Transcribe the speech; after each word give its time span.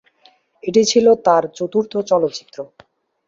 এটি 0.63 0.81
ছিল 0.91 1.05
তাঁর 1.25 1.43
চতুর্থ 1.57 1.93
চলচ্চিত্র। 2.09 2.57